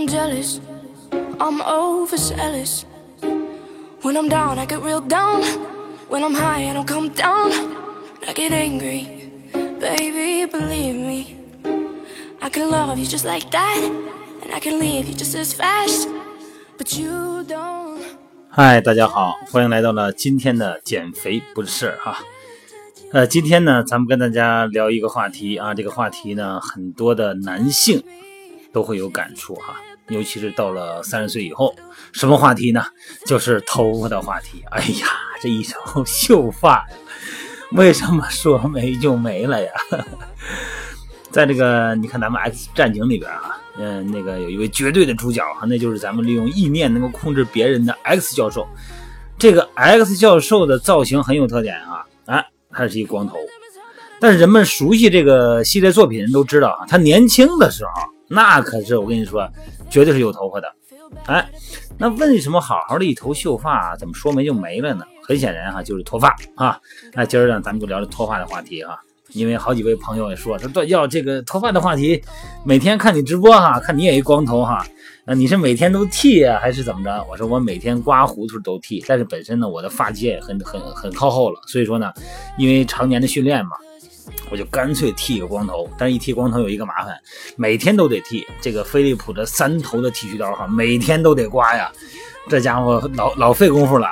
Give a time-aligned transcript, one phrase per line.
[0.00, 0.60] I'm jealous,
[1.38, 2.86] I'm overzealous.
[4.00, 5.42] When I'm down, I get real down.
[6.08, 7.52] When I'm high, I don't come down.
[8.26, 9.06] I get angry,
[9.78, 11.36] baby, believe me.
[12.40, 13.90] I can love you just like that,
[14.42, 16.08] and I can leave you just as fast.
[16.78, 18.00] But you don't.
[18.48, 22.16] 嗨，大家好，欢迎来到了今天的减肥不是事儿哈。
[23.12, 28.02] 呃，今天呢，咱们跟大家聊一个话题啊，这个话题呢，很多的男性
[28.72, 29.76] 都会有感触哈，
[30.10, 31.74] 尤其是到了三十岁以后，
[32.12, 32.84] 什么话题呢？
[33.26, 34.62] 就是头发的话题。
[34.70, 35.06] 哎呀，
[35.40, 36.86] 这一头秀发呀，
[37.72, 39.70] 为什么说没就没了呀？
[41.30, 48.66] 在这个你看咱们 X 战警里边啊，嗯，那个有一位绝对的主角哈，那就是咱们利用意念能够控制别人的 X 教授。
[49.38, 53.36] 这个 X 教授的造型很有特点啊，啊，他是一光头。
[54.20, 57.90] 但是人们熟悉这个系列作品人都知道啊，他年轻的时候
[58.30, 59.46] 那可是我跟你说，
[59.90, 60.68] 绝对是有头发的。
[61.26, 61.50] 哎，
[61.98, 65.04] 那为什么好好的一头秀发怎么说没就没了呢？
[65.26, 66.78] 很显然哈，就是脱发啊。
[67.12, 68.96] 那今儿呢，咱们就聊聊脱发的话题啊。
[69.32, 72.20] 因为好几位朋友也说说要这个脱发的话题，
[72.64, 74.84] 每天看你直播哈，看你也一光头哈，
[75.24, 77.24] 那你是每天都剃啊，还是怎么着？
[77.30, 82.12] 我说我每天刮胡子都剃，但是本身呢，我的发际线很很很靠后了，所以说呢，
[82.58, 83.72] 因为常年的训练嘛，
[84.50, 85.88] 我就干脆剃个光头。
[85.98, 87.18] 但是一剃光头有一个麻烦，
[87.56, 88.46] 每天都得剃。
[88.60, 91.90] 这个飞利浦的三头的剃须刀哈，每天都得刮呀，
[92.48, 94.08] 这家伙老老费功夫了。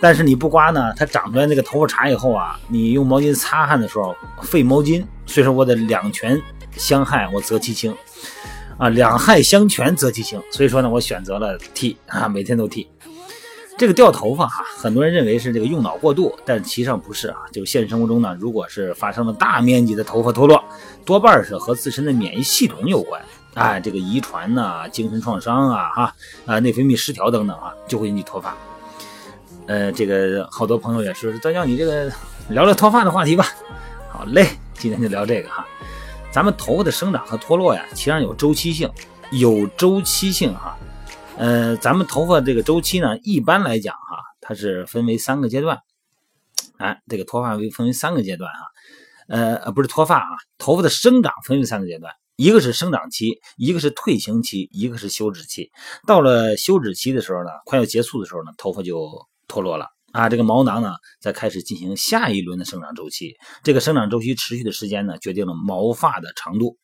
[0.00, 6.40] 但是你不刮呢，它长出来那个头发茬以后啊，你用毛巾擦汗的时候费毛巾，所以说我得两全
[6.76, 7.94] 相害，我择其轻
[8.78, 12.88] 啊，两害相权择其轻，所以说呢，我选择了剃啊，每天都剃。
[13.82, 20.62] 这个掉头发哈，很多人认为是这个用脑过度，但其实上不是啊，就是现实生活中呢，如果是发生了大面积的头发脱落，
[21.04, 23.20] 多半是和自身的免疫系统有关
[23.54, 26.14] 啊，这个遗传呐、精神创伤啊、哈
[26.46, 28.56] 啊内分泌失调等等啊，就会引起脱发。
[29.66, 32.04] 呃，这个好多朋友也说，再叫你这个
[32.50, 33.48] 聊聊脱发的话题吧。
[34.08, 35.66] 好嘞，今天就聊这个哈。
[36.30, 38.88] 咱们头发的生长和脱落呀，其实上有周期性，
[39.32, 40.78] 有周期性哈。
[41.38, 45.78] 呃，咱们头发这个周期呢，一般来讲哈，它是分为三个阶段。
[46.76, 48.60] 哎，这个脱发为分为三个阶段哈。
[49.28, 50.28] 呃呃，不是脱发啊，
[50.58, 55.70] 头发的生长分为三个阶段，一个是生长期，一个是退行期，一个是休止期。
[56.06, 63.34] 到了休止期的时候呢，快要结束的时候呢，头发就脱落了啊，这个毛囊呢，再开始进行下一轮的生长周期。
[63.64, 66.76] 这个生长周期持续的时间呢，决定了毛发的长度。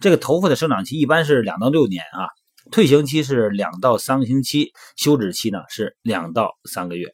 [0.00, 2.26] 这个头发的生长期一般是两到六年啊，
[2.70, 7.08] 退行期是两到三个星期，休止期呢是两到三个月。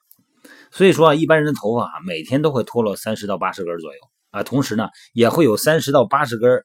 [0.70, 3.98] 所以说啊，一般人的头发啊，每天都会脱落三十到八十根左右
[4.30, 6.64] 啊，同时呢，也会有三十到八十根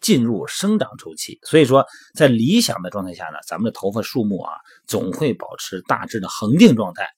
[0.00, 1.38] 进入生长周期。
[1.42, 4.52] 所以说，在理想的状态下呢，咱们的头发数目啊，
[4.86, 7.08] 总会保持大致的恒定状态。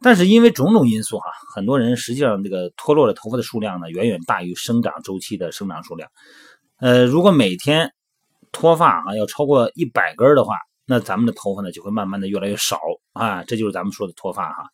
[0.00, 6.10] 但是因为种种因素哈，很多人实际上这个脱落的头发的数量呢，远远大于生长周期的生长数量。
[6.78, 7.92] 呃，如果每天
[8.52, 10.54] 脱发啊要超过一百根的话，
[10.86, 12.78] 那咱们的头发呢就会慢慢的越来越少
[13.12, 14.64] 啊，这就是咱们说的脱发哈。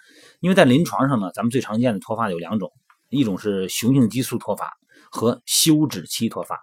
[0.41, 2.71] 因为在临床上呢，咱们最常见的脱发有两种，
[3.09, 4.73] 一种是雄性激素脱发
[5.11, 6.59] 和休止期脱发。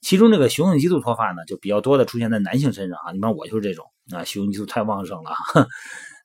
[0.00, 5.30] 其中这个雄性激素脱发呢，就比较多的出现在男性身上啊，你比方我就是这种啊，雄性激素太旺盛了。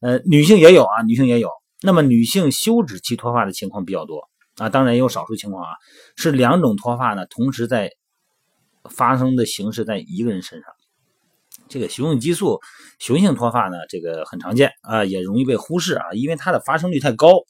[0.01, 1.49] 呃，女性也有啊，女性也有。
[1.83, 4.21] 那么女性休止期脱发的情况比较多
[4.57, 5.71] 啊，当然也有少数情况啊，
[6.15, 7.91] 是两种脱发呢同时在
[8.89, 10.69] 发生的形式在一个人身上。
[11.67, 12.59] 这个雄性激素
[12.99, 17.43] 雄性脱发呢，这个很常见啊，也容易被忽视啊，因为它的发生率太高。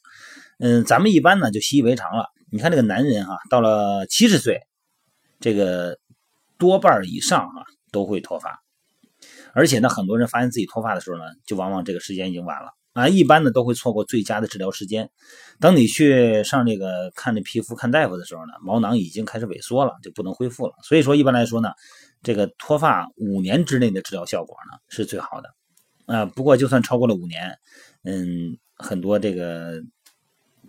[0.58, 2.26] 嗯，咱们一般呢就习以为常了。
[2.50, 4.60] 你看这个男人哈，到了七十岁，
[5.40, 5.98] 这个
[6.56, 8.62] 多半以上啊都会脱发，
[9.54, 12.70] 而且呢，很多人发现自己脱发的时候呢，就往往这个时间已经晚了。
[12.92, 15.10] 啊，一般呢都会错过最佳的治疗时间。
[15.60, 20.74] 等你去上这个看这皮肤看大夫的时候呢，毛囊已经开始萎缩了，就不能恢复了。
[20.82, 21.70] 所以说，一般来说呢，
[22.22, 25.48] 这个脱发五年之内的治疗效果呢是最好的。
[26.04, 27.56] 啊，不过就算超过了五年，
[28.04, 29.80] 嗯，很多这个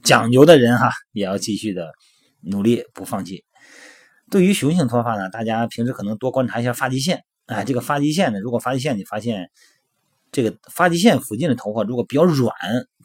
[0.01, 1.91] 讲究的人哈，也要继续的
[2.39, 3.43] 努力，不放弃。
[4.31, 7.25] 对于雄性脱发呢，大家平时可能多观察一下发际线。
[7.47, 9.49] 哎，这个发际线呢，如果发际线你发现。
[10.33, 12.51] 这个发际线附近的头发如果比较软，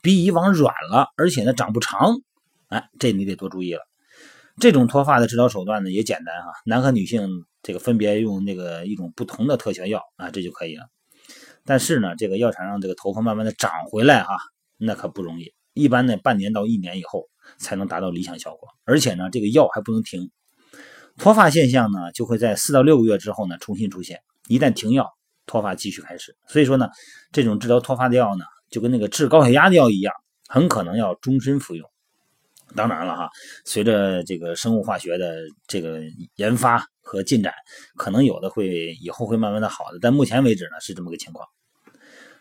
[0.02, 2.16] 比以往软了，而且呢长不长，
[2.68, 3.82] 哎，这你得多注意了。
[4.58, 7.28] 这种脱发的治疗手段呢也简单哈，男和女性
[7.62, 10.86] 这个分别用那个一种不同的特效药啊，这就可以了。
[11.64, 14.34] 但是呢，这个要想让这个头发慢慢的长回来哈，
[14.78, 15.52] 那可不容易。
[15.74, 17.28] 一般呢，半年到一年以后
[17.58, 20.30] 才能达到理想效果，而且呢，这个药还不能停。
[21.18, 25.17] 脱发现象呢就会在四到六个月之后呢重新出现，一旦停药。
[25.48, 26.36] 脱发继续开始。
[26.46, 26.88] 所以说呢，
[27.32, 30.14] 这种治疗脱发的药呢，就跟那个治高血压的药一样，
[30.46, 31.90] 很可能要终身服用。
[32.76, 33.30] 当然了哈，
[33.64, 36.02] 随着这个生物化学的这个
[36.36, 37.54] 研发和进展，
[37.96, 41.48] 可能有的会以后会慢慢的好的，但目前为止呢是这么个情况。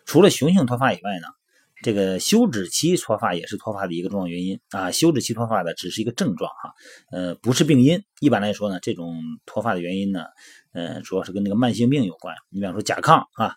[0.04, 1.28] 除了雄性脱发以外呢，
[1.82, 4.90] 这个休止期脱发也是脱发的一个重要原因啊。
[4.90, 6.72] 休止期脱发的只是一个症状哈，
[7.12, 8.02] 呃，不是病因。
[8.20, 10.24] 一般来说呢，这种脱发的原因呢，
[10.72, 12.34] 呃，主要是跟那个慢性病有关。
[12.50, 13.54] 你比方说甲亢啊，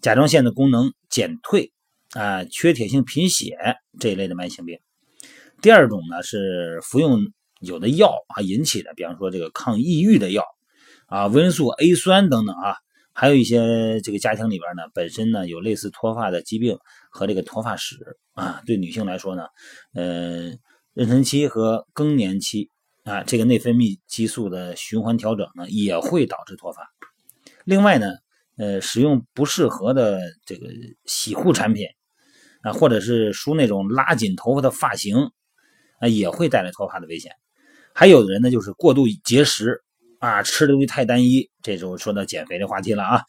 [0.00, 1.72] 甲状腺的功能减退
[2.12, 3.56] 啊，缺铁性贫血
[3.98, 4.78] 这一类的慢性病。
[5.62, 7.20] 第二种呢是服用
[7.60, 10.44] 有的药啊引起的，比方说这个抗抑郁的药
[11.06, 12.74] 啊，维生素 A 酸等等啊，
[13.12, 16.76] 还有一些这个家庭里边呢本身呢有类似脱发的疾病
[17.12, 19.44] 和这个脱发史啊，对女性来说呢，
[19.94, 20.50] 呃，
[20.94, 22.70] 妊娠期和更年期
[23.04, 26.90] 啊，这个内分泌激素的循环调整呢也会导致脱发。
[27.64, 28.14] 另外呢，
[28.56, 30.66] 呃，使用不适合的这个
[31.04, 31.86] 洗护产品
[32.62, 35.30] 啊，或者是梳那种拉紧头发的发型。
[36.00, 37.30] 啊也会带来脱发的危险，
[37.94, 39.80] 还有的人呢，就是过度节食
[40.18, 41.48] 啊，吃的东西太单一。
[41.62, 43.22] 这时候说到减肥的话题了啊，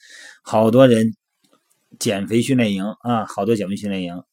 [0.44, 1.14] 好多人
[2.00, 4.24] 减肥训练营啊，好多减肥训练营，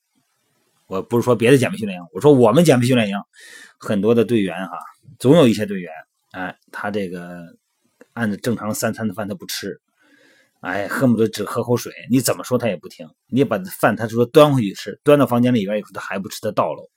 [0.87, 3.17] 我不是说别的减肥训练营，我说我们减肥训练营，
[3.79, 4.79] 很多的队员哈，
[5.19, 5.93] 总有一些队员，
[6.33, 7.43] 哎，他这个
[8.13, 9.81] 按照正常三餐的饭他不吃，
[10.61, 16.91] 哎，恨不得只喝口水，你怎么说他也不听，你把饭他说端回去吃，端到房间里边以后他还不吃，他倒了。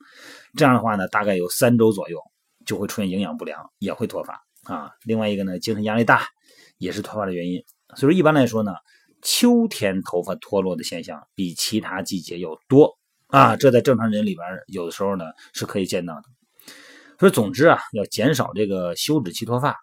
[0.56, 2.18] 这样的话呢，大概有三周左右
[2.64, 4.90] 就会出现营养不良，也会脱发啊。
[5.04, 6.26] 另外一个呢，精神压力大
[6.78, 7.62] 也是脱发的原因。
[7.96, 8.72] 所以说，一般来说呢，
[9.24, 13.56] 秋天头发脱落的现象比其他季节要多啊。
[13.56, 16.22] 这在正常人里边有的时候呢是可以见到的。
[17.18, 19.76] 所以总之啊，要减少这个休止期脱发，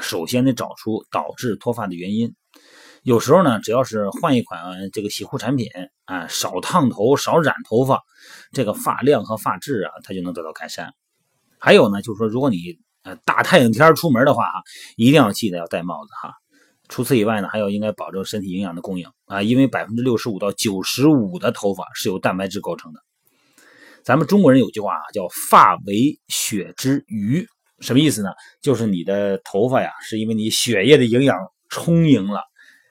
[0.00, 2.34] 首先得找出导致脱发的原因。
[3.02, 5.68] 有时候呢，只要是换一款这个洗护产品
[6.04, 8.02] 啊，少烫头、少染头发，
[8.52, 10.92] 这个发量和发质啊，它就能得到改善。
[11.58, 14.60] 还有呢，就是说，如果你呃大太阳天出门的话啊，
[14.96, 16.34] 一定要记得要戴帽子哈。
[16.90, 23.00] 除此以外呢，还要应该保证身体营养的供应啊，因为百分之六十五到九十五的头发是由蛋白质构成的。
[24.02, 27.46] 咱们中国人有句话啊，叫“发为血之余”，
[27.78, 28.30] 什么意思呢？
[28.60, 31.38] 就是你的头发呀，是因为你血液的营养
[31.68, 32.42] 充盈了。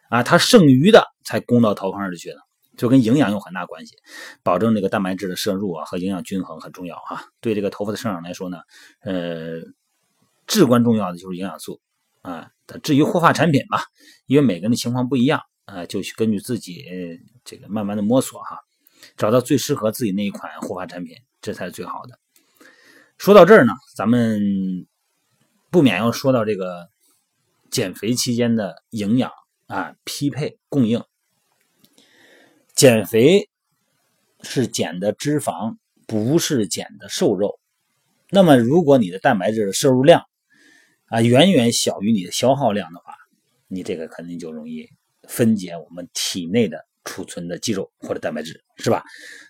[0.10, 2.38] 啊，它剩余的才供到头发上去的，
[2.78, 3.95] 就跟营养有很大关系。
[4.44, 7.25] 保证这个蛋白质的摄入啊和营养均衡很重要哈。
[7.42, 8.60] 对这个头发的生长来说呢，
[9.02, 9.60] 呃，
[10.48, 11.81] 至关重要的就是营养素
[12.21, 12.51] 啊。
[12.83, 13.83] 至于护发产品吧，
[14.25, 16.86] 因为每个人的情况不一样啊，就去根据自己
[17.44, 18.60] 这个慢慢的摸索哈，
[19.18, 22.19] 找到最适合自己那一款护发产品，这才是最好的。
[23.18, 24.88] 说到这儿呢，咱们
[25.71, 26.89] 不免要说到这个
[27.69, 29.31] 减肥期间的营养。
[29.68, 31.04] 啊，匹配供应，
[32.74, 33.48] 减肥
[34.42, 35.77] 是减的脂肪，
[36.07, 37.60] 不是减的瘦肉。
[38.31, 40.24] 那么，如果你的蛋白质的摄入量
[41.10, 43.14] 啊远远小于你的消耗量的话，
[43.68, 44.88] 你这个肯定就容易
[45.28, 46.86] 分解我们体内的。
[47.06, 49.04] 储存的肌肉或者蛋白质是吧？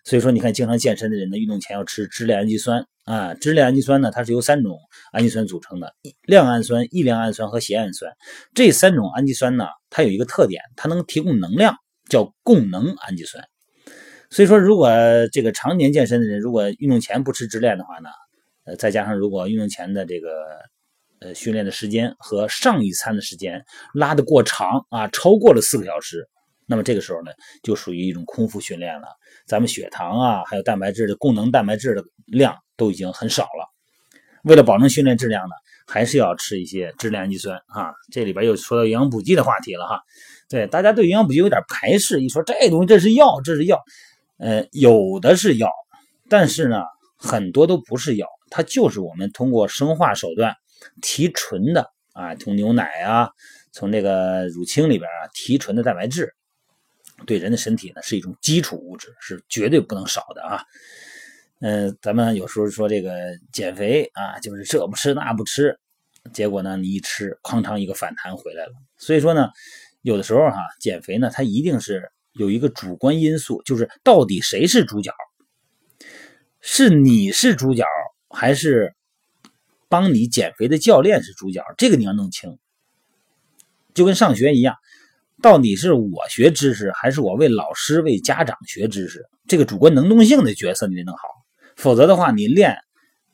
[0.05, 3.33] 所以说你看，经常健身的人呢，运动前要吃支链氨基酸啊。
[3.33, 4.79] 支链氨基酸呢，它是由三种
[5.11, 8.13] 氨基酸组成的：亮氨酸、异亮氨酸和缬氨酸。
[8.53, 11.75] 这三种氨基酸呢，它有一个特点，它能提供能量，
[12.07, 13.43] 叫供能氨基酸。
[14.29, 14.89] 所以说，如果
[15.33, 18.09] 这个常年健身的人，如果运动前不吃支链的话呢，
[18.65, 20.29] 呃，再加上如果运动前的这个
[21.21, 26.27] 呃训练的时间和上一餐的时间拉得过长啊，超过了四个小时。
[26.65, 27.31] 那么这个时候呢，
[27.63, 29.07] 就属于一种空腹训练了。
[29.47, 33.67] 咱们血糖啊，还有蛋白质的供能蛋白质的量都已经很少了。
[34.43, 35.55] 为了保证训练质量呢，
[35.87, 37.91] 还是要吃一些支链氨基酸啊。
[38.11, 39.99] 这里边又说到营养补剂的话题了哈。
[40.47, 43.81] 对，大家对营养补剂有点排斥，一说这东西这是药，这是药。
[44.37, 45.69] 呃，有的是药，
[46.29, 46.83] 但是呢，
[47.17, 50.55] 很多都不是药，它就是我们通过生化手段
[51.01, 53.29] 提纯的啊，从牛奶啊，
[53.71, 56.33] 从这个乳清里边啊提纯的蛋白质。
[57.25, 60.63] 对人的身体呢是一种基础物质，是绝对不能少的啊。
[61.59, 63.11] 嗯，咱们有时候说这个
[63.51, 65.77] 减肥啊，就是这不吃那不吃，
[66.31, 68.71] 结果呢你一吃，哐当一个反弹回来了。
[68.97, 69.49] 所以说呢，
[70.01, 75.11] 有的时候哈，减肥呢它一定是有一个主观因素，就是到底谁是主角？
[76.61, 77.83] 是你是主角，
[78.29, 78.95] 还是
[79.89, 81.61] 帮你减肥的教练是主角？
[81.77, 82.57] 这个你要弄清。
[83.93, 84.75] 就跟上学一样。
[85.41, 89.25] 到底是我学知识，还是我为老师、为家长学知识？
[89.47, 91.21] 这个主观能动性的角色你得弄好，
[91.77, 92.75] 否则的话，你练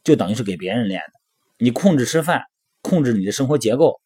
[0.04, 1.20] 就等于是给别人练的。
[1.58, 2.44] 你控制吃饭，
[2.84, 4.00] 控制你的生活结构，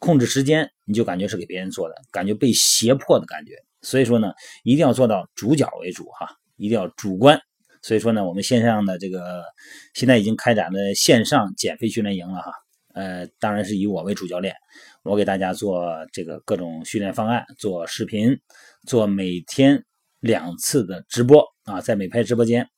[0.00, 3.52] 控制时间，你就感觉是给别人做的，感觉被胁迫的感觉。
[3.82, 4.32] 所以说呢，
[4.64, 6.26] 一定要做到主角为主哈，
[6.56, 7.40] 一定要主观。
[7.82, 9.44] 所以说呢，我们线上的这个
[9.92, 12.52] 现在已经开展了线上减肥训练营了哈。
[12.94, 14.54] 呃，当然是以我为主教练，
[15.02, 18.38] 我给大家做这个各种训练方案，做视频，
[18.86, 19.82] 做每天
[20.20, 22.68] 两次的直播啊，在美拍直播间，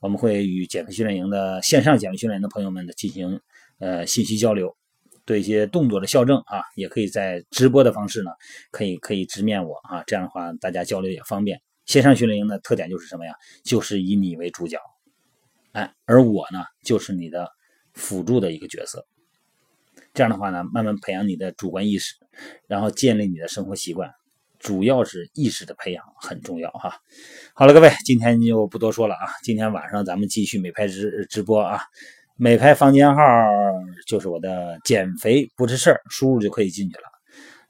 [0.00, 3.40] 我们会与减肥训练营的线上减肥训练的朋友们的进行
[3.78, 4.76] 呃信息交流，
[5.24, 8.30] 对一些动作的校正啊，也可以在直播的方式呢，
[8.70, 11.58] 可以可以直面我啊，这样的话大家交流也方便。
[11.86, 13.34] 线上训练营的特点就是什么呀？
[13.64, 14.78] 就是以你为主角，
[15.72, 17.48] 哎，而我呢，就是你的
[17.92, 19.06] 辅助的一个角色。
[20.12, 22.14] 这样的话呢，慢慢培养你的主观意识，
[22.66, 24.10] 然后建立你的生活习惯，
[24.58, 26.96] 主要是意识的培养很重要哈。
[27.54, 29.26] 好了，各位，今天就不多说了啊。
[29.42, 31.80] 今天晚上咱们继续美拍直直播啊，
[32.36, 33.22] 美拍房间号
[34.06, 37.02] 就是我的减肥不是事儿，输入就可以进去了。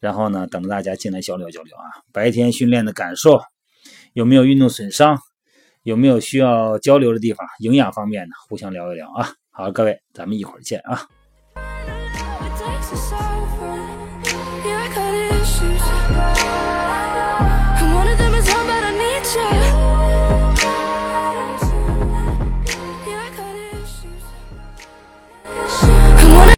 [0.00, 1.84] 然后呢，等着大家进来交流交流啊。
[2.12, 3.40] 白天训练的感受，
[4.14, 5.18] 有没有运动损伤
[5.82, 9.34] 有没有需要交流的地方营养方面的互相聊一聊啊。
[9.50, 11.06] 好各位咱们一会儿见啊。
[19.34, 19.63] Yeah